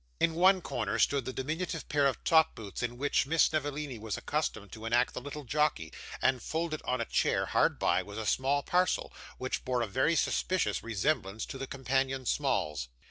[0.19, 4.17] In one corner stood the diminutive pair of top boots in which Miss Snevellicci was
[4.17, 5.93] accustomed to enact the little jockey,
[6.23, 10.15] and, folded on a chair hard by, was a small parcel, which bore a very
[10.15, 12.87] suspicious resemblance to the companion smalls.